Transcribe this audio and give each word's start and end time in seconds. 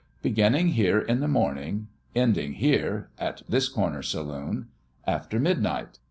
Beginning 0.23 0.69
here 0.69 0.97
in 0.99 1.19
the 1.19 1.27
morning; 1.27 1.87
ending 2.15 2.53
here 2.53 3.09
at 3.19 3.43
this 3.47 3.69
corner 3.69 4.01
saloon 4.01 4.67
after 5.05 5.39
midnight. 5.39 5.99